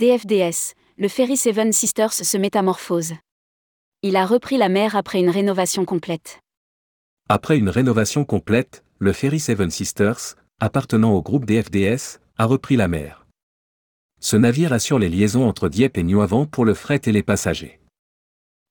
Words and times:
DFDS, 0.00 0.72
le 0.96 1.08
ferry 1.08 1.36
Seven 1.36 1.74
Sisters 1.74 2.14
se 2.14 2.38
métamorphose. 2.38 3.12
Il 4.00 4.16
a 4.16 4.24
repris 4.24 4.56
la 4.56 4.70
mer 4.70 4.96
après 4.96 5.20
une 5.20 5.28
rénovation 5.28 5.84
complète. 5.84 6.40
Après 7.28 7.58
une 7.58 7.68
rénovation 7.68 8.24
complète, 8.24 8.82
le 8.98 9.12
ferry 9.12 9.38
Seven 9.38 9.68
Sisters, 9.68 10.36
appartenant 10.58 11.12
au 11.12 11.20
groupe 11.20 11.44
DFDS, 11.44 12.18
a 12.38 12.46
repris 12.46 12.76
la 12.76 12.88
mer. 12.88 13.26
Ce 14.20 14.38
navire 14.38 14.72
assure 14.72 14.98
les 14.98 15.10
liaisons 15.10 15.46
entre 15.46 15.68
Dieppe 15.68 15.98
et 15.98 16.02
New 16.02 16.26
pour 16.46 16.64
le 16.64 16.72
fret 16.72 17.02
et 17.04 17.12
les 17.12 17.22
passagers. 17.22 17.78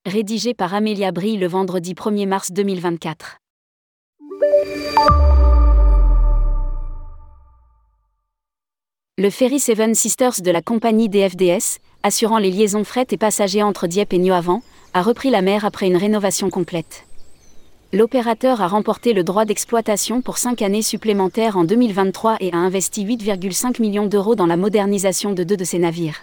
Rédigé 0.06 0.52
par 0.52 0.74
Amélia 0.74 1.12
Brie 1.12 1.36
le 1.36 1.46
vendredi 1.46 1.94
1er 1.94 2.26
mars 2.26 2.50
2024. 2.50 3.38
Le 9.20 9.28
ferry 9.28 9.60
Seven 9.60 9.94
Sisters 9.94 10.40
de 10.40 10.50
la 10.50 10.62
compagnie 10.62 11.10
DFDS, 11.10 11.80
assurant 12.02 12.38
les 12.38 12.50
liaisons 12.50 12.84
fret 12.84 13.06
et 13.10 13.18
passagers 13.18 13.62
entre 13.62 13.86
Dieppe 13.86 14.14
et 14.14 14.18
New 14.18 14.32
a 14.32 15.02
repris 15.02 15.28
la 15.28 15.42
mer 15.42 15.66
après 15.66 15.88
une 15.88 15.98
rénovation 15.98 16.48
complète. 16.48 17.04
L'opérateur 17.92 18.62
a 18.62 18.66
remporté 18.66 19.12
le 19.12 19.22
droit 19.22 19.44
d'exploitation 19.44 20.22
pour 20.22 20.38
5 20.38 20.62
années 20.62 20.80
supplémentaires 20.80 21.58
en 21.58 21.64
2023 21.64 22.38
et 22.40 22.50
a 22.54 22.56
investi 22.56 23.04
8,5 23.04 23.82
millions 23.82 24.06
d'euros 24.06 24.36
dans 24.36 24.46
la 24.46 24.56
modernisation 24.56 25.34
de 25.34 25.44
deux 25.44 25.58
de 25.58 25.64
ses 25.64 25.78
navires. 25.78 26.22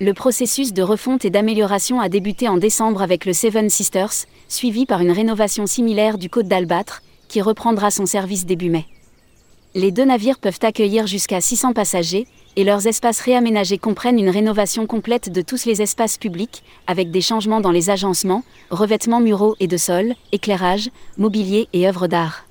Le 0.00 0.14
processus 0.14 0.72
de 0.72 0.80
refonte 0.80 1.26
et 1.26 1.30
d'amélioration 1.30 2.00
a 2.00 2.08
débuté 2.08 2.48
en 2.48 2.56
décembre 2.56 3.02
avec 3.02 3.26
le 3.26 3.34
Seven 3.34 3.68
Sisters, 3.68 4.24
suivi 4.48 4.86
par 4.86 5.02
une 5.02 5.12
rénovation 5.12 5.66
similaire 5.66 6.16
du 6.16 6.30
Côte 6.30 6.48
d'Albâtre, 6.48 7.02
qui 7.28 7.42
reprendra 7.42 7.90
son 7.90 8.06
service 8.06 8.46
début 8.46 8.70
mai. 8.70 8.86
Les 9.78 9.92
deux 9.92 10.04
navires 10.04 10.40
peuvent 10.40 10.58
accueillir 10.62 11.06
jusqu'à 11.06 11.40
600 11.40 11.72
passagers, 11.72 12.26
et 12.56 12.64
leurs 12.64 12.88
espaces 12.88 13.20
réaménagés 13.20 13.78
comprennent 13.78 14.18
une 14.18 14.28
rénovation 14.28 14.88
complète 14.88 15.30
de 15.30 15.40
tous 15.40 15.66
les 15.66 15.82
espaces 15.82 16.18
publics, 16.18 16.64
avec 16.88 17.12
des 17.12 17.20
changements 17.20 17.60
dans 17.60 17.70
les 17.70 17.88
agencements, 17.88 18.42
revêtements 18.70 19.20
muraux 19.20 19.54
et 19.60 19.68
de 19.68 19.76
sol, 19.76 20.14
éclairage, 20.32 20.90
mobilier 21.16 21.68
et 21.72 21.86
œuvres 21.86 22.08
d'art. 22.08 22.46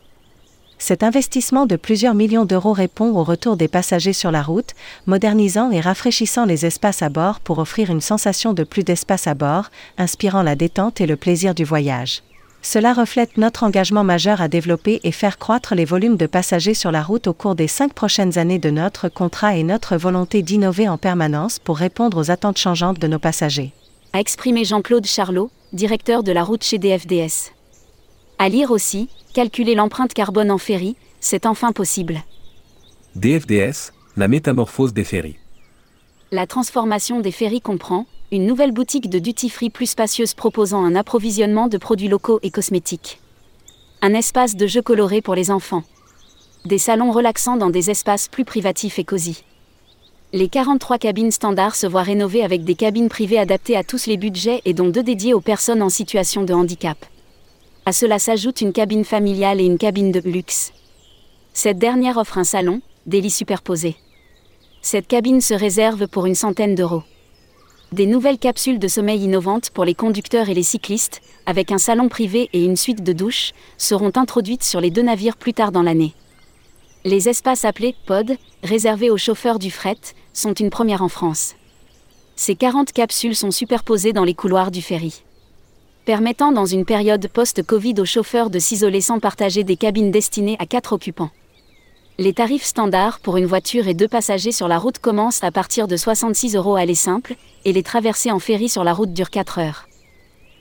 Cet 0.78 1.03
investissement 1.03 1.66
de 1.66 1.75
plusieurs 1.75 2.14
millions 2.14 2.45
d'euros 2.45 2.72
répond 2.72 3.14
au 3.14 3.25
retour 3.25 3.58
des 3.58 3.67
passagers 3.67 4.14
sur 4.14 4.31
la 4.31 4.41
route, 4.41 4.72
modernisant 5.06 5.69
et 5.69 5.81
rafraîchissant 5.81 6.45
les 6.45 6.66
espaces 6.66 7.02
à 7.02 7.09
bord 7.09 7.41
pour 7.41 7.59
offrir 7.59 7.91
une 7.91 8.00
sensation 8.00 8.53
de 8.53 8.64
plus 8.64 8.86
d'espace 8.86 9.28
à 9.28 9.34
bord, 9.34 9.69
inspirant 9.97 10.44
la 10.44 10.56
détente 10.56 11.02
et 11.02 11.08
le 11.08 11.17
plaisir 11.17 11.53
du 11.53 11.66
voyage. 11.66 12.22
Cela 12.61 12.94
reflète 12.94 13.38
notre 13.38 13.63
engagement 13.63 14.03
majeur 14.03 14.41
à 14.41 14.47
développer 14.47 15.00
et 15.03 15.11
faire 15.11 15.38
croître 15.38 15.75
les 15.75 15.86
volumes 15.86 16.17
de 16.17 16.25
passagers 16.25 16.73
sur 16.73 16.91
la 16.91 17.02
route 17.02 17.27
au 17.27 17.33
cours 17.33 17.55
des 17.55 17.67
cinq 17.67 17.94
prochaines 17.94 18.38
années 18.38 18.59
de 18.59 18.69
notre 18.69 19.09
contrat 19.09 19.55
et 19.55 19.63
notre 19.63 19.95
volonté 19.95 20.41
d'innover 20.41 20.89
en 20.89 20.97
permanence 20.97 21.59
pour 21.59 21.78
répondre 21.78 22.17
aux 22.17 22.31
attentes 22.31 22.58
changeantes 22.58 23.00
de 23.00 23.08
nos 23.08 23.19
passagers. 23.19 23.72
A 24.13 24.19
exprimé 24.19 24.66
Jean-Claude 24.66 25.05
Charlot, 25.05 25.50
directeur 25.73 26.23
de 26.23 26.31
la 26.31 26.44
route 26.44 26.63
chez 26.63 26.78
DFDS. 26.78 27.52
À 28.39 28.50
lire 28.50 28.72
aussi, 28.72 29.09
calculer 29.33 29.75
l'empreinte 29.75 30.13
carbone 30.13 30.52
en 30.52 30.58
ferry, 30.58 30.95
c'est 31.19 31.45
enfin 31.45 31.72
possible. 31.72 32.22
DFDS, 33.16 33.94
la 34.16 34.28
métamorphose 34.28 34.94
des 34.94 35.03
ferries. 35.03 35.38
La 36.31 36.45
transformation 36.45 37.19
des 37.19 37.31
ferries 37.31 37.61
comprend 37.61 38.05
une 38.30 38.45
nouvelle 38.45 38.73
boutique 38.73 39.09
de 39.09 39.20
duty-free 39.20 39.70
plus 39.70 39.86
spacieuse 39.86 40.33
proposant 40.33 40.83
un 40.83 40.95
approvisionnement 40.95 41.70
de 41.70 41.78
produits 41.78 42.09
locaux 42.09 42.39
et 42.44 42.52
cosmétiques. 42.52 43.22
Un 44.02 44.14
espace 44.14 44.58
de 44.58 44.67
jeux 44.67 44.81
colorés 44.81 45.22
pour 45.22 45.34
les 45.34 45.50
enfants. 45.50 45.84
Des 46.66 46.78
salons 46.78 47.11
relaxants 47.11 47.56
dans 47.56 47.69
des 47.69 47.89
espaces 47.89 48.28
plus 48.28 48.44
privatifs 48.44 49.00
et 49.00 49.06
cosy. 49.06 49.45
Les 50.34 50.50
43 50.50 50.97
cabines 50.97 51.31
standards 51.31 51.78
se 51.78 51.88
voient 51.88 52.03
rénovées 52.03 52.44
avec 52.44 52.66
des 52.66 52.75
cabines 52.75 53.07
privées 53.07 53.40
adaptées 53.40 53.78
à 53.78 53.85
tous 53.85 54.07
les 54.07 54.18
budgets 54.18 54.62
et 54.66 54.74
dont 54.74 54.90
deux 54.90 55.03
dédiées 55.03 55.34
aux 55.34 55.40
personnes 55.40 55.81
en 55.81 55.90
situation 55.90 56.44
de 56.44 56.53
handicap. 56.53 56.97
À 57.85 57.94
cela 57.94 58.19
s'ajoute 58.19 58.59
une 58.59 58.74
cabine 58.74 59.06
familiale 59.06 59.62
et 59.62 59.66
une 59.66 59.78
cabine 59.78 60.12
de 60.12 60.19
luxe. 60.19 60.74
Cette 61.53 61.80
dernière 61.80 62.18
offre 62.18 62.38
un 62.38 62.44
salon, 62.44 62.81
des 63.06 63.22
lits 63.22 63.31
superposés. 63.31 63.96
Cette 64.81 65.07
cabine 65.07 65.40
se 65.40 65.53
réserve 65.53 66.07
pour 66.09 66.25
une 66.25 66.35
centaine 66.35 66.75
d'euros. 66.75 67.03
Des 67.94 68.06
nouvelles 68.06 68.38
capsules 68.38 68.80
de 68.80 68.88
sommeil 68.90 69.24
innovantes 69.24 69.70
pour 69.70 69.86
les 69.86 69.96
conducteurs 69.96 70.50
et 70.50 70.53
les 70.53 70.64
cyclistes, 70.64 71.22
avec 71.46 71.72
un 71.72 71.78
salon 71.78 72.09
privé 72.09 72.50
et 72.52 72.66
une 72.66 72.75
suite 72.75 73.02
de 73.02 73.14
douches, 73.14 73.53
seront 73.78 74.12
introduites 74.16 74.64
sur 74.64 74.81
les 74.81 74.92
deux 74.92 75.03
navires 75.03 75.38
plus 75.38 75.53
tard 75.53 75.72
dans 75.72 75.84
l'année. 75.84 76.14
Les 77.06 77.30
espaces 77.30 77.64
appelés 77.64 77.96
pod, 78.06 78.36
réservés 78.62 79.09
aux 79.09 79.18
chauffeurs 79.18 79.58
du 79.58 79.72
fret, 79.72 79.96
sont 80.34 80.53
une 80.53 80.70
première 80.70 81.02
en 81.02 81.08
France. 81.08 81.56
Ces 82.36 82.56
40 82.56 82.92
capsules 82.92 83.38
sont 83.38 83.52
superposées 83.52 84.12
dans 84.12 84.25
les 84.25 84.34
couloirs 84.34 84.69
du 84.69 84.81
ferry. 84.81 85.24
Permettant 86.04 86.52
dans 86.52 86.66
une 86.66 86.84
période 86.84 87.30
post-Covid 87.30 87.96
aux 88.00 88.06
chauffeurs 88.06 88.50
de 88.50 88.59
s'isoler 88.59 89.00
sans 89.00 89.19
partager 89.19 89.64
des 89.64 89.78
cabines 89.78 90.12
destinées 90.12 90.58
à 90.59 90.66
4 90.66 90.92
occupants. 90.92 91.31
Les 92.19 92.33
tarifs 92.33 92.63
standards 92.63 93.19
pour 93.19 93.38
une 93.38 93.45
voiture 93.45 93.88
et 93.88 93.94
deux 93.94 94.07
passagers 94.07 94.51
sur 94.51 94.67
la 94.67 94.79
route 94.79 94.97
commencent 94.97 95.44
à 95.44 95.51
partir 95.51 95.88
de 95.88 95.95
66 95.95 96.55
euros 96.55 96.75
aller 96.75 96.95
simple, 96.95 97.35
et 97.63 97.73
les 97.73 97.83
traversées 97.83 98.31
en 98.31 98.39
ferry 98.39 98.69
sur 98.69 98.83
la 98.83 98.94
route 98.94 99.13
durent 99.13 99.29
4 99.29 99.59
heures. 99.59 99.88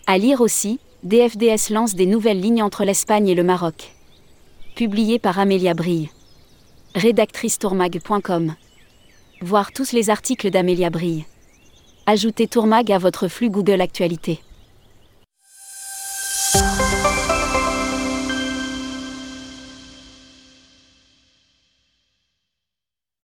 À 0.07 0.19
lire 0.19 0.43
aussi, 0.43 0.81
DFDS 1.03 1.71
lance 1.71 1.95
des 1.95 2.05
nouvelles 2.05 2.41
lignes 2.41 2.63
entre 2.63 2.85
l'Espagne 2.85 3.29
et 3.29 3.35
le 3.35 3.43
Maroc. 3.43 3.95
Publié 4.75 5.19
par 5.19 5.39
Amélia 5.39 5.73
Brille. 5.73 6.11
Rédactrice 6.95 7.59
tourmag.com. 7.59 8.55
Voir 9.41 9.73
tous 9.73 9.93
les 9.93 10.11
articles 10.11 10.51
d'Amélia 10.51 10.91
Brille. 10.91 11.25
Ajoutez 12.05 12.49
Tourmag 12.49 12.93
à 12.93 12.99
votre 12.99 13.29
flux 13.29 13.49
Google 13.49 13.81
Actualité. 13.81 14.41